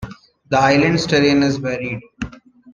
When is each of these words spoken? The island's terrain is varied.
The 0.49 0.57
island's 0.57 1.05
terrain 1.05 1.43
is 1.43 1.57
varied. 1.57 2.01